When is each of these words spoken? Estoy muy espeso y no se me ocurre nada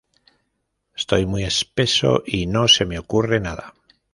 Estoy 0.95 1.27
muy 1.27 1.43
espeso 1.43 2.23
y 2.25 2.47
no 2.47 2.67
se 2.67 2.85
me 2.85 2.97
ocurre 2.97 3.39
nada 3.39 3.75